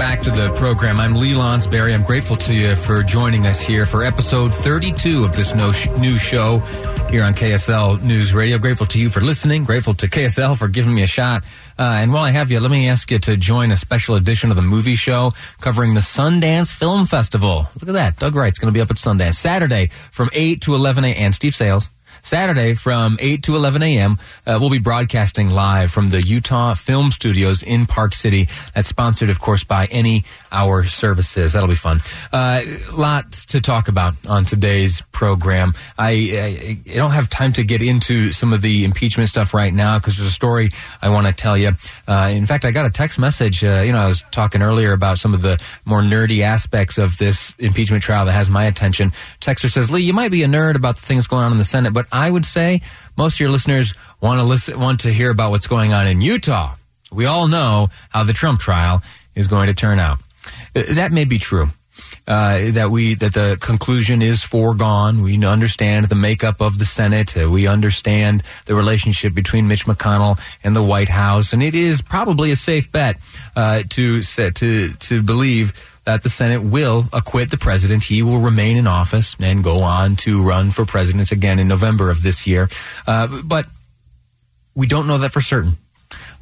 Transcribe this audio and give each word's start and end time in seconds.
Back 0.00 0.20
to 0.20 0.30
the 0.30 0.50
program. 0.54 0.98
I'm 0.98 1.14
Lee 1.14 1.34
Lonsberry. 1.34 1.92
I'm 1.92 2.02
grateful 2.02 2.34
to 2.38 2.54
you 2.54 2.74
for 2.74 3.02
joining 3.02 3.46
us 3.46 3.60
here 3.60 3.84
for 3.84 4.02
episode 4.02 4.48
32 4.48 5.26
of 5.26 5.36
this 5.36 5.54
new 5.54 6.16
show 6.16 6.60
here 7.10 7.22
on 7.22 7.34
KSL 7.34 8.02
News 8.02 8.32
Radio. 8.32 8.56
Grateful 8.56 8.86
to 8.86 8.98
you 8.98 9.10
for 9.10 9.20
listening. 9.20 9.64
Grateful 9.64 9.92
to 9.92 10.08
KSL 10.08 10.56
for 10.56 10.68
giving 10.68 10.94
me 10.94 11.02
a 11.02 11.06
shot. 11.06 11.44
Uh, 11.78 11.82
and 11.82 12.14
while 12.14 12.24
I 12.24 12.30
have 12.30 12.50
you, 12.50 12.60
let 12.60 12.70
me 12.70 12.88
ask 12.88 13.10
you 13.10 13.18
to 13.18 13.36
join 13.36 13.72
a 13.72 13.76
special 13.76 14.14
edition 14.14 14.48
of 14.48 14.56
the 14.56 14.62
movie 14.62 14.94
show 14.94 15.34
covering 15.60 15.92
the 15.92 16.00
Sundance 16.00 16.72
Film 16.72 17.04
Festival. 17.04 17.68
Look 17.78 17.90
at 17.90 17.92
that. 17.92 18.16
Doug 18.18 18.34
Wright's 18.34 18.58
going 18.58 18.72
to 18.72 18.76
be 18.76 18.80
up 18.80 18.90
at 18.90 18.96
Sundance 18.96 19.34
Saturday 19.34 19.90
from 20.12 20.30
8 20.32 20.62
to 20.62 20.74
11 20.74 21.04
a.m. 21.04 21.14
And 21.18 21.34
Steve 21.34 21.54
Salles. 21.54 21.90
Saturday 22.22 22.74
from 22.74 23.16
8 23.20 23.42
to 23.44 23.56
11 23.56 23.82
a.m. 23.82 24.18
Uh, 24.46 24.58
we'll 24.60 24.70
be 24.70 24.78
broadcasting 24.78 25.50
live 25.50 25.90
from 25.90 26.10
the 26.10 26.22
Utah 26.22 26.74
Film 26.74 27.10
Studios 27.10 27.62
in 27.62 27.86
Park 27.86 28.14
City. 28.14 28.48
That's 28.74 28.88
sponsored, 28.88 29.30
of 29.30 29.40
course, 29.40 29.64
by 29.64 29.86
Any 29.86 30.24
Hour 30.52 30.84
Services. 30.84 31.52
That'll 31.52 31.68
be 31.68 31.74
fun. 31.74 32.00
Uh, 32.32 32.62
lots 32.92 33.46
to 33.46 33.60
talk 33.60 33.88
about 33.88 34.14
on 34.26 34.44
today's 34.44 35.02
program. 35.12 35.74
I, 35.98 36.10
I, 36.10 36.90
I, 36.90 36.94
don't 36.94 37.10
have 37.12 37.28
time 37.28 37.52
to 37.54 37.64
get 37.64 37.82
into 37.82 38.32
some 38.32 38.52
of 38.52 38.62
the 38.62 38.84
impeachment 38.84 39.28
stuff 39.28 39.52
right 39.52 39.72
now 39.72 39.98
because 39.98 40.16
there's 40.16 40.28
a 40.28 40.32
story 40.32 40.70
I 41.02 41.10
want 41.10 41.26
to 41.26 41.32
tell 41.32 41.56
you. 41.56 41.72
Uh, 42.08 42.30
in 42.32 42.46
fact, 42.46 42.64
I 42.64 42.70
got 42.70 42.86
a 42.86 42.90
text 42.90 43.18
message. 43.18 43.62
Uh, 43.62 43.82
you 43.84 43.92
know, 43.92 43.98
I 43.98 44.08
was 44.08 44.24
talking 44.30 44.62
earlier 44.62 44.92
about 44.92 45.18
some 45.18 45.34
of 45.34 45.42
the 45.42 45.60
more 45.84 46.00
nerdy 46.00 46.40
aspects 46.40 46.98
of 46.98 47.18
this 47.18 47.54
impeachment 47.58 48.02
trial 48.02 48.26
that 48.26 48.32
has 48.32 48.50
my 48.50 48.64
attention. 48.64 49.10
Texter 49.40 49.70
says, 49.70 49.90
Lee, 49.90 50.02
you 50.02 50.12
might 50.12 50.30
be 50.30 50.42
a 50.42 50.46
nerd 50.46 50.74
about 50.74 50.96
the 50.96 51.02
things 51.02 51.26
going 51.26 51.44
on 51.44 51.52
in 51.52 51.58
the 51.58 51.64
Senate, 51.64 51.92
but 51.92 52.06
I 52.12 52.30
would 52.30 52.44
say 52.44 52.82
most 53.16 53.34
of 53.34 53.40
your 53.40 53.50
listeners 53.50 53.94
want 54.20 54.40
to 54.40 54.44
listen, 54.44 54.78
want 54.78 55.00
to 55.00 55.12
hear 55.12 55.30
about 55.30 55.50
what's 55.50 55.66
going 55.66 55.92
on 55.92 56.06
in 56.06 56.20
Utah. 56.20 56.76
We 57.12 57.26
all 57.26 57.48
know 57.48 57.88
how 58.10 58.24
the 58.24 58.32
Trump 58.32 58.60
trial 58.60 59.02
is 59.34 59.48
going 59.48 59.66
to 59.66 59.74
turn 59.74 59.98
out. 59.98 60.18
Uh, 60.74 60.82
that 60.90 61.12
may 61.12 61.24
be 61.24 61.38
true. 61.38 61.68
Uh, 62.26 62.70
that 62.70 62.90
we 62.90 63.14
that 63.14 63.34
the 63.34 63.58
conclusion 63.60 64.22
is 64.22 64.42
foregone. 64.42 65.22
We 65.22 65.44
understand 65.44 66.08
the 66.08 66.14
makeup 66.14 66.60
of 66.60 66.78
the 66.78 66.84
Senate. 66.84 67.36
Uh, 67.36 67.50
we 67.50 67.66
understand 67.66 68.42
the 68.66 68.74
relationship 68.74 69.34
between 69.34 69.66
Mitch 69.66 69.84
McConnell 69.86 70.38
and 70.62 70.76
the 70.76 70.82
White 70.82 71.08
House, 71.08 71.52
and 71.52 71.62
it 71.62 71.74
is 71.74 72.02
probably 72.02 72.52
a 72.52 72.56
safe 72.56 72.90
bet 72.92 73.16
uh, 73.56 73.82
to 73.90 74.22
to 74.22 74.92
to 74.92 75.22
believe 75.22 75.89
that 76.04 76.22
the 76.22 76.30
Senate 76.30 76.62
will 76.62 77.04
acquit 77.12 77.50
the 77.50 77.58
president. 77.58 78.04
He 78.04 78.22
will 78.22 78.38
remain 78.38 78.76
in 78.76 78.86
office 78.86 79.36
and 79.40 79.62
go 79.62 79.80
on 79.80 80.16
to 80.16 80.42
run 80.42 80.70
for 80.70 80.84
president 80.84 81.30
again 81.30 81.58
in 81.58 81.68
November 81.68 82.10
of 82.10 82.22
this 82.22 82.46
year. 82.46 82.68
Uh, 83.06 83.42
but 83.44 83.66
we 84.74 84.86
don't 84.86 85.06
know 85.06 85.18
that 85.18 85.32
for 85.32 85.40
certain. 85.40 85.76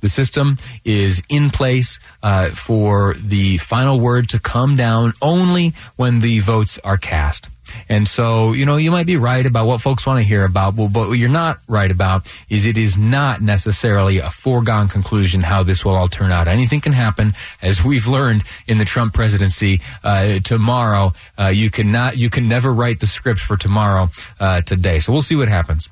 The 0.00 0.08
system 0.08 0.58
is 0.84 1.22
in 1.28 1.50
place 1.50 1.98
uh, 2.22 2.50
for 2.50 3.14
the 3.14 3.58
final 3.58 3.98
word 3.98 4.28
to 4.30 4.38
come 4.38 4.76
down 4.76 5.12
only 5.20 5.72
when 5.96 6.20
the 6.20 6.38
votes 6.38 6.78
are 6.84 6.96
cast. 6.96 7.48
And 7.88 8.06
so, 8.06 8.52
you 8.52 8.66
know, 8.66 8.76
you 8.76 8.90
might 8.90 9.06
be 9.06 9.16
right 9.16 9.44
about 9.44 9.66
what 9.66 9.80
folks 9.80 10.06
want 10.06 10.20
to 10.20 10.24
hear 10.24 10.44
about, 10.44 10.76
but 10.76 10.90
what 10.92 11.12
you're 11.12 11.28
not 11.28 11.58
right 11.68 11.90
about 11.90 12.32
is 12.48 12.66
it 12.66 12.76
is 12.78 12.96
not 12.96 13.40
necessarily 13.40 14.18
a 14.18 14.30
foregone 14.30 14.88
conclusion 14.88 15.42
how 15.42 15.62
this 15.62 15.84
will 15.84 15.94
all 15.94 16.08
turn 16.08 16.30
out. 16.30 16.48
Anything 16.48 16.80
can 16.80 16.92
happen, 16.92 17.34
as 17.62 17.84
we've 17.84 18.06
learned 18.06 18.42
in 18.66 18.78
the 18.78 18.84
Trump 18.84 19.14
presidency. 19.14 19.80
Uh, 20.02 20.38
tomorrow, 20.40 21.12
uh, 21.38 21.48
you 21.48 21.70
cannot, 21.70 22.16
you 22.16 22.30
can 22.30 22.48
never 22.48 22.72
write 22.72 23.00
the 23.00 23.06
script 23.06 23.40
for 23.40 23.56
tomorrow 23.56 24.10
uh, 24.40 24.60
today. 24.62 24.98
So 24.98 25.12
we'll 25.12 25.22
see 25.22 25.36
what 25.36 25.48
happens. 25.48 25.88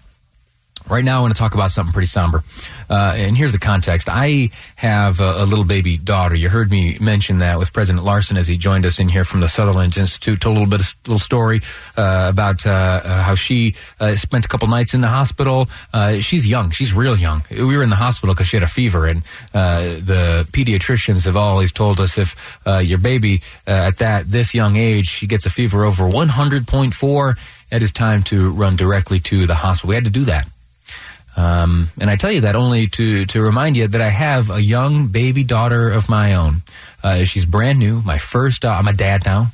Right 0.88 1.04
now, 1.04 1.18
I 1.18 1.20
want 1.22 1.34
to 1.34 1.38
talk 1.38 1.54
about 1.54 1.72
something 1.72 1.92
pretty 1.92 2.06
somber. 2.06 2.44
Uh, 2.88 3.14
and 3.16 3.36
here's 3.36 3.50
the 3.50 3.58
context. 3.58 4.08
I 4.08 4.50
have 4.76 5.18
a, 5.18 5.42
a, 5.42 5.44
little 5.44 5.64
baby 5.64 5.98
daughter. 5.98 6.36
You 6.36 6.48
heard 6.48 6.70
me 6.70 6.96
mention 7.00 7.38
that 7.38 7.58
with 7.58 7.72
President 7.72 8.04
Larsen 8.04 8.36
as 8.36 8.46
he 8.46 8.56
joined 8.56 8.86
us 8.86 9.00
in 9.00 9.08
here 9.08 9.24
from 9.24 9.40
the 9.40 9.48
Sutherland 9.48 9.96
Institute. 9.96 10.40
Told 10.40 10.56
a 10.56 10.60
little 10.60 10.70
bit 10.70 10.80
of 10.82 10.94
little 11.04 11.18
story 11.18 11.60
uh, 11.96 12.28
about 12.30 12.64
uh, 12.64 12.70
uh 12.70 13.22
how 13.22 13.34
she 13.34 13.74
uh, 13.98 14.14
spent 14.14 14.44
a 14.44 14.48
couple 14.48 14.68
nights 14.68 14.94
in 14.94 15.00
the 15.00 15.08
hospital. 15.08 15.68
Uh, 15.92 16.20
she's 16.20 16.46
young. 16.46 16.70
She's 16.70 16.94
real 16.94 17.16
young. 17.16 17.42
We 17.50 17.76
were 17.76 17.82
in 17.82 17.90
the 17.90 17.96
hospital 17.96 18.34
because 18.34 18.46
she 18.46 18.56
had 18.56 18.62
a 18.62 18.68
fever, 18.68 19.06
and 19.06 19.22
the 19.52 20.46
pediatricians 20.52 21.24
have 21.24 21.36
always 21.36 21.72
told 21.72 21.98
us 21.98 22.16
if 22.16 22.36
your 22.64 22.98
baby 22.98 23.42
at 23.66 23.98
that 23.98 24.30
this 24.30 24.54
young 24.54 24.76
age 24.76 25.08
she 25.08 25.26
gets 25.26 25.46
a 25.46 25.50
fever 25.50 25.84
over 25.84 26.04
100.4, 26.04 27.38
it 27.72 27.82
is 27.82 27.90
time 27.90 28.22
to 28.24 28.52
run 28.52 28.76
directly 28.76 29.18
to 29.20 29.46
the 29.46 29.56
hospital. 29.56 29.88
We 29.88 29.96
had 29.96 30.04
to 30.04 30.10
do 30.10 30.24
that. 30.26 30.46
Um, 31.36 31.88
and 32.00 32.08
I 32.08 32.16
tell 32.16 32.32
you 32.32 32.42
that 32.42 32.56
only 32.56 32.86
to, 32.88 33.26
to 33.26 33.42
remind 33.42 33.76
you 33.76 33.86
that 33.86 34.00
I 34.00 34.08
have 34.08 34.50
a 34.50 34.60
young 34.60 35.08
baby 35.08 35.44
daughter 35.44 35.90
of 35.90 36.08
my 36.08 36.34
own. 36.34 36.62
Uh, 37.02 37.24
she's 37.24 37.44
brand 37.44 37.78
new, 37.78 38.00
my 38.02 38.18
first, 38.18 38.64
uh, 38.64 38.70
I'm 38.70 38.88
a 38.88 38.92
dad 38.92 39.24
now. 39.26 39.48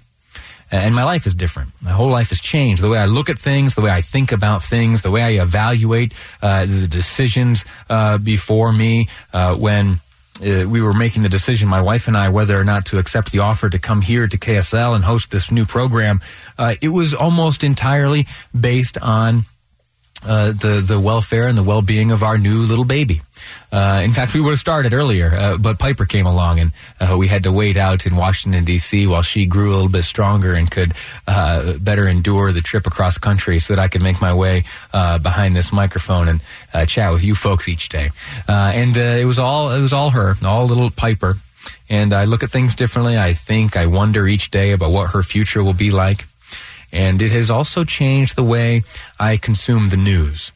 And 0.71 0.95
my 0.95 1.05
life 1.05 1.27
is 1.27 1.35
different. 1.35 1.73
My 1.83 1.91
whole 1.91 2.09
life 2.09 2.31
has 2.31 2.41
changed. 2.41 2.83
The 2.83 2.89
way 2.89 2.99
I 2.99 3.05
look 3.05 3.29
at 3.29 3.39
things, 3.39 3.75
the 3.75 3.83
way 3.83 3.91
I 3.91 4.01
think 4.01 4.33
about 4.33 4.63
things, 4.63 5.03
the 5.03 5.11
way 5.11 5.23
I 5.23 5.43
evaluate 5.43 6.15
uh, 6.41 6.65
the 6.65 6.89
decisions 6.89 7.67
uh, 7.91 8.17
before 8.17 8.73
me. 8.73 9.09
Uh, 9.35 9.55
when 9.55 10.01
uh, 10.41 10.67
we 10.67 10.81
were 10.81 10.95
making 10.95 11.21
the 11.21 11.29
decision, 11.29 11.69
my 11.69 11.83
wife 11.83 12.09
and 12.09 12.17
I, 12.17 12.31
whether 12.31 12.59
or 12.59 12.65
not 12.65 12.87
to 12.87 12.99
accept 12.99 13.33
the 13.33 13.41
offer 13.41 13.69
to 13.69 13.79
come 13.79 14.01
here 14.01 14.27
to 14.27 14.39
KSL 14.39 14.95
and 14.95 15.05
host 15.05 15.31
this 15.31 15.51
new 15.51 15.67
program, 15.67 16.23
it 16.59 16.89
was 16.89 17.13
almost 17.13 17.65
entirely 17.65 18.27
based 18.59 18.97
on 18.97 19.45
uh, 20.25 20.53
the 20.53 20.83
the 20.85 21.01
welfare 21.01 21.49
and 21.49 21.59
the 21.59 21.63
well 21.63 21.83
being 21.83 22.11
of 22.13 22.23
our 22.23 22.39
new 22.39 22.63
little 22.63 22.85
baby. 22.85 23.21
Uh, 23.73 24.03
in 24.05 24.13
fact, 24.13 24.35
we 24.35 24.41
would 24.41 24.51
have 24.51 24.61
started 24.61 24.95
earlier, 24.95 25.35
uh, 25.35 25.57
but 25.57 25.79
Piper 25.79 26.05
came 26.05 26.27
along, 26.27 26.61
and 26.61 26.73
uh, 27.01 27.17
we 27.19 27.27
had 27.27 27.43
to 27.45 27.51
wait 27.51 27.77
out 27.77 28.07
in 28.07 28.15
Washington 28.15 28.65
D.C. 28.65 29.07
while 29.07 29.23
she 29.23 29.47
grew 29.47 29.71
a 29.71 29.75
little 29.75 29.89
bit 29.89 30.05
stronger 30.05 30.55
and 30.55 30.71
could 30.71 30.93
uh, 31.27 31.77
better 31.79 32.07
endure 32.07 32.53
the 32.53 32.61
trip 32.61 32.87
across 32.87 33.19
country, 33.19 33.59
so 33.59 33.75
that 33.75 33.83
I 33.83 33.89
could 33.89 34.03
make 34.03 34.21
my 34.21 34.33
way 34.33 34.65
uh, 34.93 35.19
behind 35.19 35.57
this 35.57 35.73
microphone 35.73 36.29
and 36.29 36.89
chat 36.89 37.13
with 37.13 37.25
you 37.25 37.35
folks 37.35 37.69
each 37.69 37.89
day. 37.89 38.11
and 38.49 38.97
it 38.97 39.27
was 39.27 39.39
all 39.39 39.73
it 39.73 39.81
was 39.81 39.93
all 39.93 40.11
her, 40.11 40.37
all 40.45 40.67
little 40.67 40.91
Piper. 40.91 41.37
And 41.89 42.15
I 42.15 42.25
look 42.25 42.43
at 42.43 42.51
things 42.51 42.75
differently. 42.75 43.19
I 43.19 43.35
think, 43.35 43.77
I 43.77 43.87
wonder 43.87 44.27
each 44.27 44.51
day 44.51 44.73
about 44.73 44.93
what 44.93 45.11
her 45.11 45.23
future 45.23 45.63
will 45.63 45.75
be 45.75 45.91
like 45.91 46.27
and 46.93 47.23
it 47.23 47.33
has 47.33 47.51
also 47.51 47.85
changed 47.85 48.37
the 48.37 48.45
way 48.45 48.83
I 49.19 49.39
consume 49.39 49.89
the 49.89 49.97
news. 49.97 50.53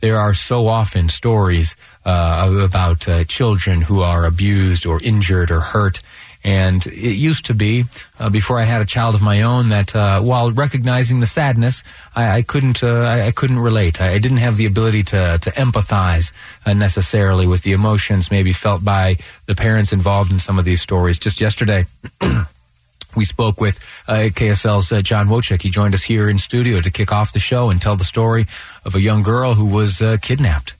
There 0.00 0.18
are 0.18 0.32
so 0.32 0.66
often 0.66 1.08
stories 1.08 1.76
uh, 2.06 2.56
about 2.62 3.06
uh, 3.06 3.24
children 3.24 3.82
who 3.82 4.00
are 4.00 4.24
abused 4.24 4.86
or 4.86 5.02
injured 5.02 5.50
or 5.50 5.60
hurt. 5.60 6.00
And 6.42 6.86
it 6.86 7.16
used 7.16 7.44
to 7.46 7.54
be, 7.54 7.84
uh, 8.18 8.30
before 8.30 8.58
I 8.58 8.62
had 8.62 8.80
a 8.80 8.86
child 8.86 9.14
of 9.14 9.20
my 9.20 9.42
own, 9.42 9.68
that 9.68 9.94
uh, 9.94 10.22
while 10.22 10.50
recognizing 10.50 11.20
the 11.20 11.26
sadness, 11.26 11.82
I, 12.16 12.38
I 12.38 12.42
couldn't, 12.42 12.82
uh, 12.82 13.02
I, 13.02 13.26
I, 13.26 13.30
couldn't 13.30 13.58
relate. 13.58 14.00
I, 14.00 14.12
I, 14.12 14.18
didn't 14.18 14.38
have 14.38 14.56
the 14.56 14.64
ability 14.64 15.02
to 15.02 15.38
to 15.42 15.50
empathize 15.50 16.32
uh, 16.64 16.72
necessarily 16.72 17.46
with 17.46 17.62
the 17.62 17.72
emotions 17.72 18.30
maybe 18.30 18.54
felt 18.54 18.82
by 18.82 19.16
the 19.44 19.54
parents 19.54 19.92
involved 19.92 20.32
in 20.32 20.38
some 20.38 20.58
of 20.58 20.64
these 20.64 20.80
stories. 20.80 21.18
Just 21.18 21.42
yesterday. 21.42 21.84
we 23.16 23.24
spoke 23.24 23.60
with 23.60 23.78
uh, 24.08 24.30
KSL's 24.30 24.92
uh, 24.92 25.02
John 25.02 25.28
Wojcik. 25.28 25.62
He 25.62 25.70
joined 25.70 25.94
us 25.94 26.02
here 26.02 26.28
in 26.28 26.38
studio 26.38 26.80
to 26.80 26.90
kick 26.90 27.12
off 27.12 27.32
the 27.32 27.38
show 27.38 27.70
and 27.70 27.80
tell 27.80 27.96
the 27.96 28.04
story 28.04 28.46
of 28.84 28.94
a 28.94 29.00
young 29.00 29.22
girl 29.22 29.54
who 29.54 29.66
was 29.66 30.00
uh, 30.00 30.16
kidnapped 30.20 30.74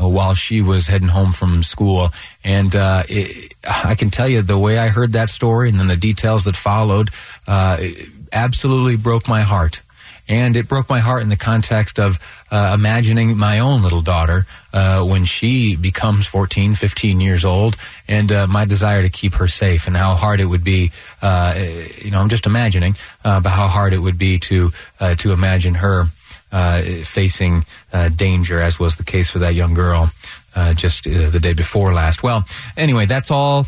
uh, 0.00 0.08
while 0.08 0.34
she 0.34 0.60
was 0.62 0.86
heading 0.86 1.08
home 1.08 1.32
from 1.32 1.62
school. 1.62 2.10
And 2.44 2.74
uh, 2.74 3.02
it, 3.08 3.54
I 3.64 3.94
can 3.94 4.10
tell 4.10 4.28
you 4.28 4.42
the 4.42 4.58
way 4.58 4.78
I 4.78 4.88
heard 4.88 5.12
that 5.12 5.30
story 5.30 5.68
and 5.68 5.78
then 5.78 5.86
the 5.86 5.96
details 5.96 6.44
that 6.44 6.56
followed 6.56 7.10
uh, 7.46 7.82
absolutely 8.32 8.96
broke 8.96 9.28
my 9.28 9.42
heart. 9.42 9.82
And 10.28 10.56
it 10.56 10.68
broke 10.68 10.88
my 10.88 11.00
heart 11.00 11.22
in 11.22 11.30
the 11.30 11.36
context 11.36 11.98
of 11.98 12.18
uh, 12.50 12.72
imagining 12.74 13.36
my 13.36 13.60
own 13.60 13.82
little 13.82 14.02
daughter 14.02 14.46
uh, 14.72 15.04
when 15.04 15.24
she 15.24 15.76
becomes 15.76 16.26
14, 16.26 16.74
15 16.74 17.20
years 17.20 17.44
old, 17.44 17.76
and 18.06 18.30
uh, 18.30 18.46
my 18.46 18.64
desire 18.64 19.02
to 19.02 19.08
keep 19.08 19.34
her 19.34 19.48
safe 19.48 19.86
and 19.86 19.96
how 19.96 20.14
hard 20.14 20.40
it 20.40 20.44
would 20.44 20.64
be. 20.64 20.92
Uh, 21.22 21.54
you 22.02 22.10
know, 22.10 22.20
I'm 22.20 22.28
just 22.28 22.46
imagining, 22.46 22.96
uh, 23.24 23.40
but 23.40 23.50
how 23.50 23.68
hard 23.68 23.92
it 23.92 23.98
would 23.98 24.18
be 24.18 24.38
to 24.40 24.72
uh, 25.00 25.14
to 25.16 25.32
imagine 25.32 25.74
her 25.76 26.06
Uh, 26.50 26.80
facing 27.04 27.66
uh, 27.92 28.08
danger, 28.08 28.58
as 28.58 28.78
was 28.78 28.96
the 28.96 29.04
case 29.04 29.28
for 29.28 29.40
that 29.40 29.54
young 29.54 29.74
girl. 29.74 30.10
Uh, 30.56 30.72
just 30.72 31.04
the 31.04 31.38
day 31.38 31.52
before 31.52 31.92
last. 31.92 32.22
Well, 32.22 32.44
anyway, 32.76 33.06
that's 33.06 33.30
all 33.30 33.66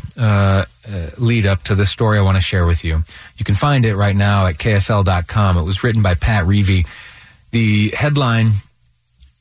lead 1.17 1.45
up 1.45 1.63
to 1.63 1.75
the 1.75 1.85
story 1.85 2.17
I 2.17 2.21
want 2.21 2.37
to 2.37 2.41
share 2.41 2.65
with 2.65 2.83
you. 2.83 3.03
You 3.37 3.45
can 3.45 3.55
find 3.55 3.85
it 3.85 3.95
right 3.95 4.15
now 4.15 4.47
at 4.47 4.55
KSL.com. 4.55 5.57
It 5.57 5.63
was 5.63 5.83
written 5.83 6.01
by 6.01 6.15
Pat 6.15 6.45
Reavy. 6.45 6.87
The 7.51 7.89
headline 7.89 8.53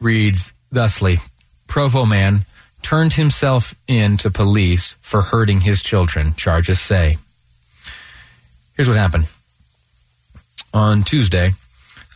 reads 0.01 0.53
thusly 0.71 1.19
Provo 1.67 2.05
man 2.05 2.41
turned 2.83 3.15
himself 3.15 3.75
in 3.87 4.17
to 4.19 4.31
police 4.31 4.95
for 5.01 5.23
hurting 5.23 5.61
his 5.61 5.83
children, 5.83 6.35
charges 6.35 6.81
say. 6.81 7.19
Here's 8.75 8.89
what 8.89 8.97
happened. 8.97 9.27
On 10.73 11.03
Tuesday, 11.03 11.53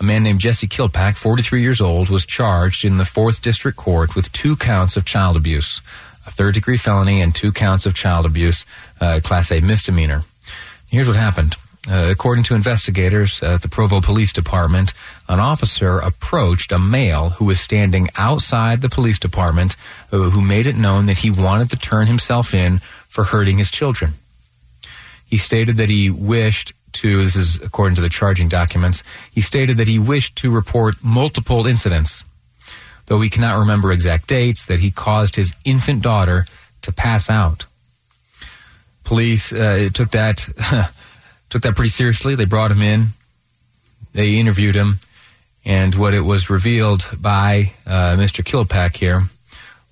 a 0.01 0.05
man 0.05 0.23
named 0.23 0.41
Jesse 0.41 0.67
Kilpack, 0.67 1.17
43 1.17 1.63
years 1.63 1.81
old, 1.81 2.09
was 2.09 2.27
charged 2.27 2.85
in 2.85 2.97
the 2.97 3.05
4th 3.05 3.41
District 3.41 3.77
Court 3.77 4.15
with 4.17 4.33
two 4.33 4.57
counts 4.57 4.97
of 4.97 5.05
child 5.05 5.37
abuse, 5.37 5.81
a 6.27 6.31
third 6.31 6.55
degree 6.55 6.77
felony, 6.77 7.21
and 7.21 7.35
two 7.35 7.53
counts 7.53 7.87
of 7.87 7.95
child 7.95 8.27
abuse, 8.27 8.65
uh, 9.01 9.21
Class 9.23 9.53
A 9.53 9.61
misdemeanor. 9.61 10.25
Here's 10.89 11.07
what 11.07 11.17
happened. 11.17 11.57
Uh, 11.87 12.09
according 12.11 12.43
to 12.45 12.55
investigators 12.55 13.43
at 13.43 13.61
the 13.61 13.69
Provo 13.69 14.01
Police 14.01 14.33
Department, 14.33 14.95
an 15.29 15.39
officer 15.39 15.99
approached 15.99 16.73
a 16.73 16.79
male 16.79 17.31
who 17.31 17.45
was 17.45 17.61
standing 17.61 18.09
outside 18.17 18.81
the 18.81 18.89
police 18.89 19.19
department 19.19 19.77
uh, 20.11 20.17
who 20.31 20.41
made 20.41 20.67
it 20.67 20.77
known 20.77 21.07
that 21.07 21.19
he 21.19 21.31
wanted 21.31 21.69
to 21.71 21.77
turn 21.77 22.07
himself 22.07 22.55
in 22.55 22.79
for 23.09 23.25
hurting 23.25 23.59
his 23.59 23.71
children. 23.71 24.15
He 25.27 25.37
stated 25.37 25.77
that 25.77 25.91
he 25.91 26.09
wished 26.09 26.73
to, 26.95 27.25
this 27.25 27.37
is 27.37 27.57
according 27.57 27.97
to 27.97 28.03
the 28.03 28.09
charging 28.09 28.49
documents, 28.49 29.03
he 29.31 29.41
stated 29.41 29.77
that 29.77 29.89
he 29.89 29.99
wished 29.99 30.37
to 30.37 30.51
report 30.51 30.97
multiple 31.03 31.67
incidents, 31.67 32.25
though 33.07 33.21
he 33.21 33.31
cannot 33.31 33.59
remember 33.59 33.93
exact 33.93 34.27
dates, 34.27 34.65
that 34.67 34.81
he 34.81 34.91
caused 34.91 35.37
his 35.37 35.53
infant 35.65 36.03
daughter 36.03 36.47
to 36.83 36.93
pass 36.93 37.29
out. 37.31 37.67
Police 39.05 39.53
uh, 39.53 39.91
took 39.93 40.11
that 40.13 40.39
took 41.51 41.63
that 41.63 41.77
pretty 41.77 41.91
seriously. 41.91 42.35
They 42.35 42.47
brought 42.47 42.71
him 42.71 42.83
in, 42.83 43.09
they 44.13 44.37
interviewed 44.37 44.75
him, 44.75 45.01
and 45.65 45.95
what 45.95 46.15
it 46.15 46.23
was 46.23 46.49
revealed 46.49 47.07
by 47.21 47.73
uh, 47.87 48.17
Mr. 48.17 48.45
Kilpack 48.45 48.97
here 48.97 49.25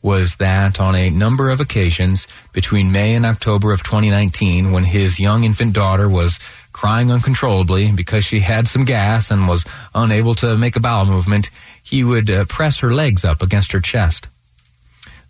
was 0.02 0.36
that 0.36 0.80
on 0.80 0.96
a 0.96 1.10
number 1.10 1.48
of 1.48 1.60
occasions 1.60 2.26
between 2.52 2.90
May 2.90 3.14
and 3.14 3.24
October 3.24 3.72
of 3.72 3.84
2019, 3.84 4.72
when 4.72 4.84
his 4.84 5.20
young 5.20 5.44
infant 5.44 5.72
daughter 5.72 6.08
was 6.08 6.40
crying 6.72 7.10
uncontrollably 7.10 7.92
because 7.92 8.24
she 8.24 8.40
had 8.40 8.68
some 8.68 8.84
gas 8.84 9.30
and 9.30 9.48
was 9.48 9.64
unable 9.94 10.34
to 10.36 10.56
make 10.56 10.76
a 10.76 10.80
bowel 10.80 11.06
movement, 11.06 11.50
he 11.82 12.02
would 12.04 12.30
uh, 12.30 12.44
press 12.46 12.80
her 12.80 12.94
legs 12.94 13.24
up 13.24 13.42
against 13.42 13.72
her 13.72 13.80
chest. 13.80 14.26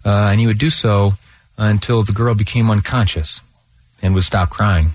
Uh, 0.05 0.29
and 0.31 0.41
he 0.41 0.47
would 0.47 0.59
do 0.59 0.71
so 0.71 1.13
until 1.59 2.03
the 2.03 2.13
girl 2.13 2.35
became 2.35 2.71
unconscious 2.71 3.41
and 4.03 4.15
would 4.15 4.25
stop 4.25 4.51
crying. 4.51 4.89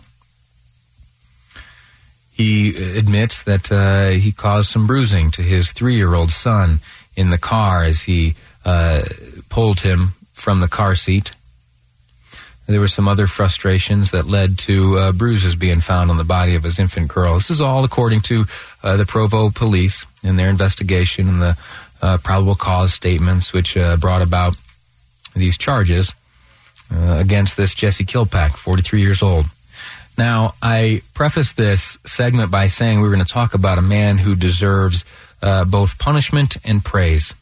He 2.32 2.76
admits 2.98 3.42
that 3.44 3.72
uh, 3.72 4.10
he 4.10 4.32
caused 4.32 4.70
some 4.70 4.86
bruising 4.86 5.32
to 5.32 5.42
his 5.42 5.72
three 5.72 5.96
year 5.96 6.14
old 6.14 6.30
son 6.30 6.82
in 7.16 7.32
the 7.32 7.38
car 7.38 7.84
as 7.84 8.04
he 8.04 8.36
uh, 8.64 9.02
pulled 9.50 9.80
him 9.80 10.14
from 10.34 10.60
the 10.60 10.68
car 10.68 10.94
seat. 10.94 11.32
There 12.68 12.80
were 12.82 12.88
some 12.90 13.08
other 13.08 13.28
frustrations 13.28 14.12
that 14.12 14.28
led 14.28 14.58
to 14.60 14.98
uh, 14.98 15.12
bruises 15.14 15.56
being 15.56 15.80
found 15.80 16.12
on 16.12 16.18
the 16.18 16.24
body 16.24 16.56
of 16.56 16.64
his 16.64 16.80
infant 16.80 17.08
girl. 17.08 17.36
This 17.36 17.50
is 17.50 17.62
all 17.62 17.84
according 17.84 18.22
to 18.22 18.46
uh, 18.84 18.98
the 18.98 19.06
Provo 19.06 19.50
police 19.50 20.06
in 20.22 20.36
their 20.36 20.50
investigation 20.50 21.30
and 21.30 21.42
the 21.42 21.58
uh, 22.02 22.18
probable 22.24 22.56
cause 22.56 22.94
statements, 22.94 23.54
which 23.54 23.78
uh, 23.78 23.96
brought 23.96 24.22
about 24.22 24.56
these 25.36 25.58
charges 25.58 26.14
against 26.90 27.58
this 27.58 27.74
Jesse 27.74 28.06
Kilpack, 28.06 28.56
43 28.56 29.02
years 29.02 29.22
old. 29.22 29.46
Now, 30.18 30.56
I 30.64 31.04
preface 31.14 31.52
this 31.52 31.98
segment 32.06 32.50
by 32.50 32.68
saying 32.68 33.02
we're 33.02 33.14
going 33.14 33.26
to 33.26 33.32
talk 33.32 33.54
about 33.54 33.78
a 33.78 33.84
man 33.84 34.18
who 34.18 34.36
deserves 34.36 35.06
uh, 35.42 35.64
both 35.66 36.00
punishment 36.00 36.58
and 36.64 36.84
praise. 36.84 37.36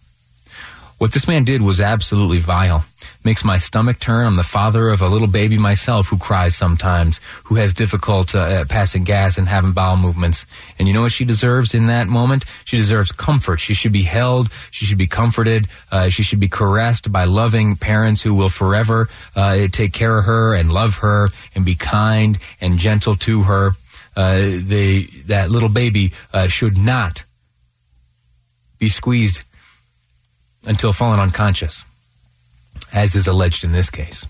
What 0.98 1.14
this 1.14 1.28
man 1.28 1.46
did 1.46 1.62
was 1.62 1.80
absolutely 1.80 2.40
vile. 2.40 2.86
Makes 3.26 3.44
my 3.44 3.58
stomach 3.58 4.00
turn. 4.00 4.28
I'm 4.28 4.36
the 4.36 4.44
father 4.44 4.90
of 4.90 5.02
a 5.02 5.10
little 5.10 5.28
baby 5.28 5.58
myself 5.58 6.08
who 6.08 6.18
cries 6.20 6.56
sometimes, 6.56 7.20
who 7.46 7.56
has 7.56 7.74
difficulty 7.74 8.38
uh, 8.38 8.66
passing 8.66 9.04
gas 9.04 9.40
and 9.40 9.48
having 9.48 9.72
bowel 9.72 9.98
movements. 9.98 10.46
And 10.78 10.88
you 10.88 10.94
know 10.94 11.02
what 11.02 11.12
she 11.12 11.26
deserves 11.26 11.74
in 11.74 11.88
that 11.88 12.08
moment? 12.08 12.46
She 12.66 12.78
deserves 12.78 13.12
comfort. 13.12 13.58
She 13.58 13.74
should 13.74 13.92
be 13.92 14.04
held. 14.04 14.52
She 14.70 14.86
should 14.86 15.00
be 15.00 15.08
comforted. 15.08 15.66
Uh, 15.92 16.10
she 16.10 16.22
should 16.22 16.40
be 16.40 16.48
caressed 16.48 17.12
by 17.12 17.24
loving 17.24 17.76
parents 17.76 18.22
who 18.22 18.36
will 18.36 18.50
forever 18.50 19.10
uh, 19.36 19.68
take 19.72 19.92
care 19.92 20.20
of 20.20 20.26
her 20.26 20.54
and 20.54 20.72
love 20.72 20.98
her 20.98 21.30
and 21.56 21.66
be 21.66 21.74
kind 21.74 22.38
and 22.62 22.78
gentle 22.78 23.16
to 23.16 23.42
her. 23.44 23.72
Uh, 24.16 24.38
they, 24.38 25.10
that 25.26 25.50
little 25.50 25.70
baby 25.70 26.14
uh, 26.32 26.48
should 26.48 26.78
not 26.78 27.26
be 28.78 28.88
squeezed 28.88 29.42
until 30.64 30.94
fallen 30.94 31.20
unconscious, 31.20 31.84
as 32.96 33.16
is 33.16 33.28
alleged 33.28 33.64
in 33.64 33.72
this 33.72 33.92
case. 33.92 34.26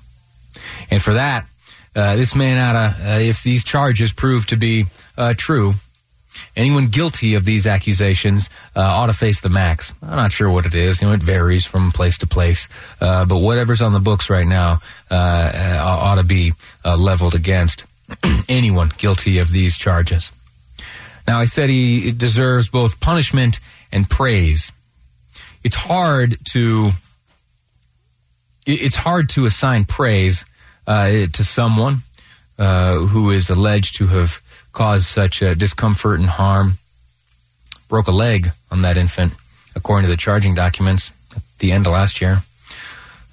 And 0.92 1.02
for 1.02 1.14
that, 1.14 1.48
uh, 1.96 2.18
this 2.18 2.36
man 2.36 2.58
ought 2.58 2.74
to, 2.74 3.14
uh, 3.14 3.20
if 3.20 3.44
these 3.44 3.64
charges 3.64 4.12
prove 4.12 4.46
to 4.48 4.58
be 4.58 4.86
uh, 5.18 5.34
true, 5.38 5.76
anyone 6.58 6.88
guilty 6.88 7.36
of 7.36 7.46
these 7.46 7.66
accusations 7.66 8.50
uh, 8.76 8.82
ought 8.82 9.06
to 9.06 9.14
face 9.14 9.40
the 9.40 9.50
max. 9.50 9.94
I'm 10.02 10.18
not 10.18 10.34
sure 10.34 10.50
what 10.50 10.66
it 10.66 10.76
is. 10.76 11.02
You 11.02 11.08
know, 11.08 11.14
it 11.14 11.24
varies 11.24 11.66
from 11.66 11.92
place 11.92 12.18
to 12.18 12.28
place. 12.28 12.68
Uh, 13.00 13.24
but 13.24 13.38
whatever's 13.38 13.82
on 13.82 13.94
the 13.94 14.00
books 14.00 14.30
right 14.30 14.48
now 14.48 14.80
uh, 15.10 15.78
ought 15.80 16.16
to 16.16 16.24
be 16.24 16.52
leveled 16.84 17.36
against 17.36 17.86
anyone 18.50 18.92
guilty 18.98 19.38
of 19.38 19.52
these 19.52 19.78
charges. 19.78 20.32
Now, 21.28 21.40
I 21.40 21.46
said 21.46 21.70
he 21.70 22.12
deserves 22.12 22.70
both 22.70 23.00
punishment 23.00 23.60
and 23.92 24.10
praise 24.10 24.72
it's 25.66 25.76
hard 25.76 26.38
to 26.52 26.92
it's 28.66 28.96
hard 28.96 29.30
to 29.30 29.46
assign 29.46 29.86
praise 29.86 30.46
uh, 30.88 31.28
to 31.34 31.44
someone 31.44 32.00
uh, 32.58 32.98
who 32.98 33.32
is 33.32 33.50
alleged 33.50 33.96
to 33.96 34.08
have 34.08 34.42
caused 34.74 35.06
such 35.06 35.42
uh, 35.42 35.54
discomfort 35.54 36.20
and 36.20 36.30
harm. 36.30 36.74
Broke 37.88 38.08
a 38.08 38.12
leg 38.12 38.52
on 38.72 38.82
that 38.82 38.98
infant, 38.98 39.34
according 39.76 40.06
to 40.06 40.10
the 40.10 40.18
charging 40.18 40.56
documents 40.56 41.12
at 41.36 41.44
the 41.60 41.72
end 41.72 41.86
of 41.86 41.94
last 41.94 42.22
year. 42.22 42.42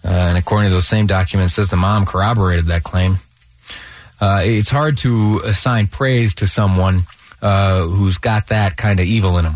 Uh, 0.05 0.09
and 0.09 0.39
according 0.39 0.69
to 0.69 0.75
those 0.75 0.89
same 0.89 1.07
documents, 1.07 1.55
says 1.55 1.69
the 1.69 1.77
mom 1.77 2.05
corroborated 2.05 2.67
that 2.67 2.83
claim. 2.83 3.17
Uh, 4.21 4.43
it's 4.45 4.71
hard 4.71 4.99
to 4.99 5.41
assign 5.45 5.87
praise 5.87 6.35
to 6.35 6.47
someone 6.47 7.03
uh, 7.41 7.87
who's 7.87 8.19
got 8.19 8.49
that 8.49 8.77
kind 8.77 9.01
of 9.01 9.07
evil 9.07 9.39
in 9.39 9.45
him. 9.45 9.55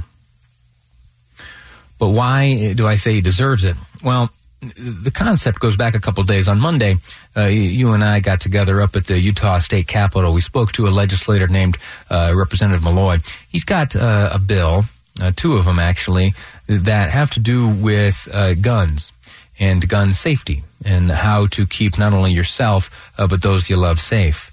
But 1.98 2.08
why 2.08 2.72
do 2.74 2.86
I 2.86 2.96
say 2.96 3.14
he 3.14 3.20
deserves 3.20 3.64
it? 3.64 3.76
Well, 4.02 4.30
the 4.60 5.10
concept 5.12 5.60
goes 5.60 5.76
back 5.76 5.94
a 5.94 6.00
couple 6.00 6.22
days. 6.24 6.48
On 6.48 6.58
Monday, 6.58 6.96
uh, 7.36 7.44
you 7.44 7.92
and 7.92 8.02
I 8.02 8.20
got 8.20 8.40
together 8.40 8.80
up 8.80 8.96
at 8.96 9.06
the 9.06 9.18
Utah 9.18 9.58
State 9.58 9.86
Capitol. 9.86 10.32
We 10.32 10.40
spoke 10.40 10.72
to 10.72 10.86
a 10.86 10.90
legislator 10.90 11.46
named 11.46 11.76
uh, 12.10 12.32
Representative 12.34 12.82
Maloy. 12.82 13.20
He's 13.48 13.64
got 13.64 13.94
uh, 13.94 14.30
a 14.32 14.38
bill, 14.38 14.84
uh, 15.20 15.32
two 15.36 15.56
of 15.56 15.66
them 15.66 15.78
actually, 15.78 16.34
that 16.66 17.10
have 17.10 17.30
to 17.32 17.40
do 17.40 17.68
with 17.68 18.28
uh, 18.32 18.54
guns 18.54 19.12
and 19.58 19.88
gun 19.88 20.12
safety 20.12 20.62
and 20.84 21.10
how 21.10 21.46
to 21.46 21.66
keep 21.66 21.98
not 21.98 22.12
only 22.12 22.32
yourself 22.32 23.10
uh, 23.18 23.26
but 23.26 23.42
those 23.42 23.70
you 23.70 23.76
love 23.76 23.98
safe 23.98 24.52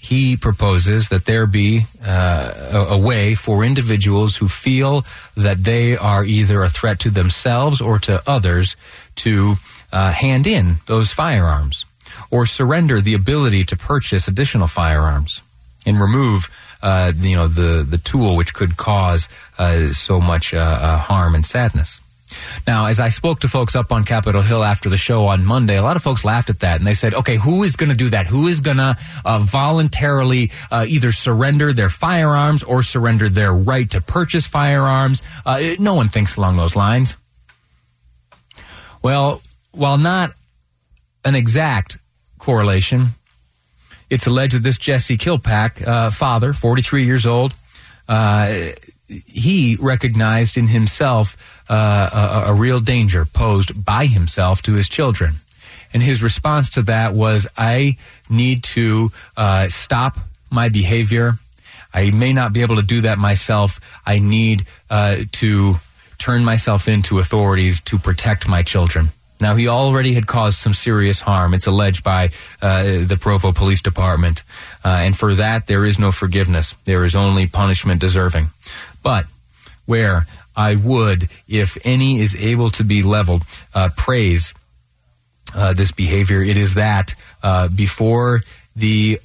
he 0.00 0.36
proposes 0.36 1.08
that 1.10 1.26
there 1.26 1.46
be 1.46 1.82
a, 2.04 2.86
a, 2.90 2.98
way 2.98 3.34
for 3.34 3.62
individuals 3.62 4.36
who 4.36 4.48
feel 4.48 5.04
that 5.36 5.64
they 5.64 5.96
are 5.96 6.24
either 6.24 6.62
a 6.62 6.68
threat 6.68 6.98
to 6.98 7.10
themselves 7.10 7.80
or 7.80 7.98
to 7.98 8.22
others 8.26 8.74
to 9.16 9.56
uh, 9.92 10.10
hand 10.12 10.46
in 10.46 10.76
those 10.86 11.12
firearms 11.12 11.84
or 12.30 12.46
surrender 12.46 13.00
the 13.00 13.14
ability 13.14 13.64
to 13.64 13.76
purchase 13.76 14.28
additional 14.28 14.66
firearms 14.66 15.42
and 15.86 16.00
remove 16.00 16.48
uh, 16.82 17.12
you 17.16 17.36
know 17.36 17.48
the 17.48 17.86
the 17.88 17.98
tool 17.98 18.36
which 18.36 18.54
could 18.54 18.76
cause 18.76 19.28
uh, 19.58 19.92
so 19.92 20.20
much 20.20 20.52
uh, 20.52 20.58
uh, 20.58 20.98
harm 20.98 21.34
and 21.34 21.46
sadness. 21.46 22.00
Now, 22.66 22.86
as 22.86 22.98
I 22.98 23.10
spoke 23.10 23.40
to 23.40 23.48
folks 23.48 23.76
up 23.76 23.92
on 23.92 24.04
Capitol 24.04 24.40
Hill 24.40 24.64
after 24.64 24.88
the 24.88 24.96
show 24.96 25.26
on 25.26 25.44
Monday, 25.44 25.76
a 25.76 25.82
lot 25.82 25.96
of 25.96 26.02
folks 26.02 26.24
laughed 26.24 26.48
at 26.48 26.60
that 26.60 26.78
and 26.78 26.86
they 26.86 26.94
said, 26.94 27.12
okay, 27.12 27.36
who 27.36 27.62
is 27.62 27.76
going 27.76 27.90
to 27.90 27.94
do 27.94 28.08
that? 28.08 28.26
Who 28.26 28.46
is 28.46 28.60
going 28.60 28.78
to 28.78 28.96
uh, 29.22 29.40
voluntarily 29.40 30.50
uh, 30.70 30.86
either 30.88 31.12
surrender 31.12 31.74
their 31.74 31.90
firearms 31.90 32.62
or 32.62 32.82
surrender 32.82 33.28
their 33.28 33.52
right 33.52 33.90
to 33.90 34.00
purchase 34.00 34.46
firearms? 34.46 35.22
No 35.78 35.92
one 35.92 36.08
thinks 36.08 36.36
along 36.36 36.56
those 36.56 36.74
lines. 36.74 37.18
Well, 39.02 39.42
while 39.72 39.98
not 39.98 40.32
an 41.24 41.34
exact 41.34 41.98
correlation, 42.38 43.08
it's 44.08 44.26
alleged 44.26 44.54
that 44.54 44.62
this 44.62 44.78
Jesse 44.78 45.16
Kilpack, 45.16 45.86
uh, 45.86 46.10
father, 46.10 46.52
43 46.52 47.04
years 47.04 47.26
old, 47.26 47.54
uh, 48.08 48.72
he 49.08 49.76
recognized 49.80 50.56
in 50.56 50.68
himself 50.68 51.36
uh, 51.68 52.44
a, 52.46 52.50
a, 52.50 52.54
real 52.54 52.80
danger 52.80 53.24
posed 53.24 53.84
by 53.84 54.06
himself 54.06 54.62
to 54.62 54.74
his 54.74 54.88
children. 54.88 55.34
And 55.92 56.02
his 56.02 56.22
response 56.22 56.70
to 56.70 56.82
that 56.82 57.14
was, 57.14 57.46
I 57.56 57.96
need 58.28 58.64
to 58.64 59.10
uh, 59.36 59.68
stop 59.68 60.18
my 60.50 60.68
behavior. 60.68 61.34
I 61.92 62.10
may 62.10 62.32
not 62.32 62.52
be 62.52 62.62
able 62.62 62.76
to 62.76 62.82
do 62.82 63.02
that 63.02 63.18
myself. 63.18 63.80
I 64.06 64.18
need 64.18 64.64
uh, 64.88 65.16
to 65.32 65.76
turn 66.22 66.44
myself 66.44 66.86
into 66.86 67.18
authorities 67.18 67.80
to 67.80 67.98
protect 67.98 68.46
my 68.46 68.62
children. 68.62 69.10
Now, 69.40 69.56
he 69.56 69.66
already 69.66 70.14
had 70.14 70.28
caused 70.28 70.58
some 70.58 70.72
serious 70.72 71.20
harm. 71.20 71.52
It's 71.52 71.66
alleged 71.66 72.04
by 72.04 72.30
uh, 72.60 73.04
the 73.04 73.18
Provo 73.20 73.50
Police 73.50 73.82
Department. 73.82 74.44
Uh, 74.84 75.02
and 75.02 75.18
for 75.18 75.34
that, 75.34 75.66
there 75.66 75.84
is 75.84 75.98
no 75.98 76.12
forgiveness. 76.12 76.76
There 76.84 77.04
is 77.04 77.16
only 77.16 77.48
punishment 77.48 78.00
deserving. 78.00 78.50
But 79.02 79.26
where 79.84 80.26
I 80.54 80.76
would, 80.76 81.28
if 81.48 81.76
any 81.84 82.20
is 82.20 82.36
able 82.36 82.70
to 82.70 82.84
be 82.84 83.02
leveled, 83.02 83.42
uh, 83.74 83.88
praise 83.96 84.54
uh, 85.56 85.72
this 85.72 85.90
behavior, 85.90 86.40
it 86.40 86.56
is 86.56 86.74
that 86.74 87.16
uh, 87.42 87.66
before 87.66 88.42
the 88.76 89.18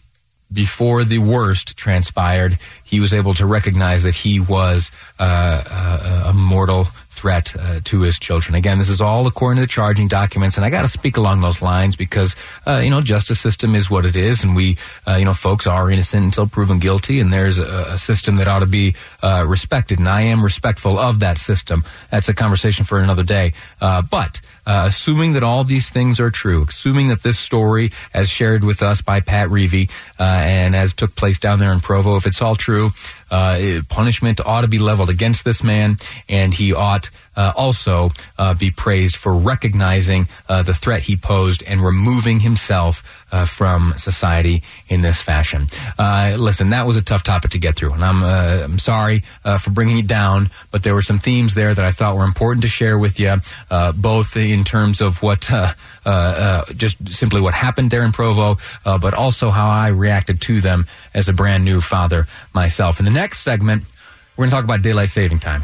before 0.51 1.03
the 1.03 1.19
worst 1.19 1.75
transpired, 1.75 2.57
he 2.83 2.99
was 2.99 3.13
able 3.13 3.33
to 3.35 3.45
recognize 3.45 4.03
that 4.03 4.15
he 4.15 4.39
was 4.39 4.91
uh, 5.19 6.23
a 6.27 6.33
mortal 6.33 6.87
threat 7.17 7.55
uh, 7.57 7.79
to 7.83 8.01
his 8.01 8.19
children. 8.19 8.53
Again, 8.55 8.77
this 8.77 8.89
is 8.89 9.01
all 9.01 9.25
according 9.25 9.57
to 9.57 9.61
the 9.61 9.71
charging 9.71 10.07
documents, 10.07 10.55
and 10.55 10.65
I 10.65 10.69
got 10.69 10.83
to 10.83 10.87
speak 10.87 11.17
along 11.17 11.41
those 11.41 11.61
lines 11.61 11.95
because 11.95 12.35
uh, 12.65 12.81
you 12.83 12.89
know 12.89 13.01
justice 13.01 13.39
system 13.39 13.73
is 13.75 13.89
what 13.89 14.05
it 14.05 14.15
is, 14.15 14.43
and 14.43 14.55
we 14.55 14.77
uh, 15.07 15.15
you 15.15 15.25
know 15.25 15.33
folks 15.33 15.65
are 15.65 15.89
innocent 15.89 16.23
until 16.25 16.47
proven 16.47 16.79
guilty, 16.79 17.19
and 17.19 17.33
there's 17.33 17.57
a, 17.57 17.93
a 17.93 17.97
system 17.97 18.37
that 18.37 18.47
ought 18.47 18.59
to 18.59 18.67
be 18.67 18.95
uh, 19.23 19.43
respected, 19.47 19.97
and 19.99 20.07
I 20.07 20.21
am 20.21 20.43
respectful 20.43 20.99
of 20.99 21.19
that 21.19 21.37
system. 21.37 21.83
That's 22.11 22.29
a 22.29 22.33
conversation 22.33 22.85
for 22.85 22.99
another 22.99 23.23
day, 23.23 23.53
uh, 23.81 24.01
but. 24.03 24.39
Uh, 24.67 24.83
assuming 24.89 25.31
that 25.31 25.43
all 25.43 25.63
these 25.63 25.89
things 25.89 26.19
are 26.19 26.29
true, 26.29 26.65
assuming 26.67 27.07
that 27.07 27.23
this 27.23 27.39
story, 27.39 27.89
as 28.13 28.27
shared 28.27 28.65
with 28.65 28.83
us 28.83 29.01
by 29.01 29.21
Pat 29.21 29.47
Reavy, 29.47 29.89
and 30.19 30.75
as 30.75 30.91
took 30.91 31.15
place 31.15 31.39
down 31.39 31.59
there 31.59 31.71
in 31.71 31.79
Provo, 31.79 32.17
if 32.17 32.27
it's 32.27 32.41
all 32.41 32.57
true, 32.57 32.91
Uh, 33.29 33.81
punishment 33.89 34.39
ought 34.45 34.61
to 34.61 34.67
be 34.67 34.79
leveled 34.79 35.09
against 35.09 35.43
this 35.43 35.63
man, 35.63 35.97
and 36.29 36.53
he 36.53 36.73
ought 36.73 37.09
uh, 37.37 37.53
also 37.55 38.11
uh, 38.37 38.53
be 38.55 38.71
praised 38.71 39.15
for 39.15 39.33
recognizing 39.33 40.27
uh, 40.49 40.63
the 40.63 40.73
threat 40.73 41.03
he 41.03 41.15
posed 41.15 41.63
and 41.63 41.81
removing 41.81 42.39
himself 42.39 43.03
uh, 43.31 43.45
from 43.45 43.93
society 43.97 44.63
in 44.89 45.01
this 45.01 45.21
fashion. 45.21 45.67
Uh, 45.99 46.35
listen, 46.37 46.71
that 46.71 46.87
was 46.87 46.97
a 46.97 47.01
tough 47.01 47.23
topic 47.23 47.51
to 47.51 47.59
get 47.59 47.75
through, 47.75 47.93
and 47.93 48.03
I'm 48.03 48.23
I'm 48.23 48.79
sorry 48.79 49.19
for 49.59 49.69
bringing 49.69 49.99
it 49.99 50.07
down, 50.07 50.49
but 50.71 50.83
there 50.83 50.95
were 50.95 51.01
some 51.01 51.19
themes 51.19 51.53
there 51.53 51.73
that 51.73 51.85
I 51.85 51.91
thought 51.91 52.15
were 52.15 52.25
important 52.25 52.63
to 52.63 52.67
share 52.67 52.97
with 52.97 53.19
you, 53.19 53.35
both 53.95 54.35
in 54.35 54.63
terms 54.63 55.01
of 55.01 55.21
what 55.21 55.41
just 56.75 57.13
simply 57.13 57.41
what 57.41 57.53
happened 57.53 57.91
there 57.91 58.03
in 58.03 58.11
Provo, 58.11 58.57
but 58.83 59.13
also 59.13 59.51
how 59.51 59.69
I 59.69 59.89
reacted 59.89 60.41
to 60.41 60.61
them 60.61 60.87
as 61.13 61.29
a 61.29 61.33
brand 61.33 61.63
new 61.63 61.81
father 61.81 62.25
myself. 62.53 62.99
In 62.99 63.05
the 63.05 63.11
next 63.11 63.41
segment, 63.41 63.83
we're 64.35 64.43
going 64.43 64.49
to 64.49 64.55
talk 64.55 64.63
about 64.63 64.81
daylight 64.81 65.09
saving 65.09 65.39
time. 65.39 65.63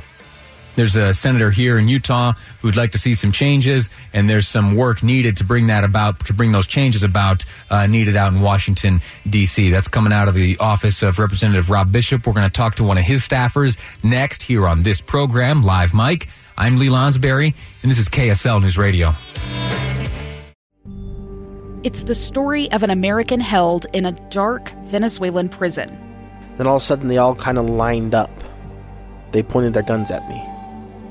There's 0.76 0.96
a 0.96 1.14
senator 1.14 1.52
here 1.52 1.78
in 1.78 1.88
Utah 1.88 2.34
who'd 2.62 2.76
like 2.76 2.92
to 2.92 2.98
see 2.98 3.14
some 3.14 3.32
changes, 3.32 3.90
and 4.12 4.30
there's 4.30 4.48
some 4.48 4.76
work 4.76 5.04
needed 5.04 5.38
to 5.38 5.44
bring 5.44 5.68
that 5.68 5.84
about, 5.84 6.26
to 6.26 6.34
bring 6.34 6.52
those 6.52 6.68
changes 6.68 7.04
about, 7.04 7.46
uh, 7.70 7.86
needed 7.86 8.16
out 8.16 8.34
in 8.34 8.42
Washington, 8.42 9.02
D.C. 9.30 9.70
That's 9.70 9.88
coming 9.88 10.12
out 10.12 10.28
of 10.28 10.34
the 10.34 10.58
office 10.58 11.04
of 11.04 11.20
Representative 11.20 11.70
Rob 11.70 11.92
Bishop. 11.92 12.26
We're 12.26 12.34
going 12.34 12.50
to 12.50 12.54
talk 12.54 12.76
to 12.76 12.84
one 12.84 12.98
of 12.98 13.04
his 13.04 13.28
staffers 13.28 13.78
next 14.04 14.44
here 14.44 14.68
on 14.68 14.84
this 14.84 15.00
program, 15.02 15.64
Live 15.64 15.94
Mic. 15.94 16.28
I'm 16.58 16.78
Lee 16.78 16.90
Lonsberry, 16.90 17.54
and 17.82 17.92
this 17.92 18.00
is 18.00 18.10
KSL 18.10 18.62
News 18.62 18.78
Radio. 18.78 19.14
It's 21.84 22.04
the 22.04 22.16
story 22.16 22.72
of 22.72 22.84
an 22.84 22.90
American 22.90 23.42
held 23.42 23.86
in 23.94 24.06
a 24.06 24.14
dark 24.30 24.72
Venezuelan 24.86 25.50
prison. 25.50 26.00
Then 26.58 26.66
all 26.66 26.78
of 26.78 26.82
a 26.82 26.86
sudden, 26.86 27.10
they 27.10 27.18
all 27.18 27.36
kind 27.36 27.58
of 27.58 27.70
lined 27.70 28.16
up. 28.16 28.32
They 29.34 29.44
pointed 29.44 29.74
their 29.74 29.84
guns 29.84 30.10
at 30.10 30.28
me. 30.30 30.42